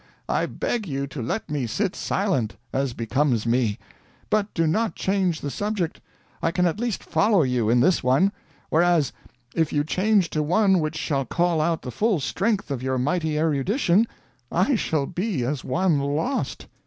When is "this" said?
7.81-8.03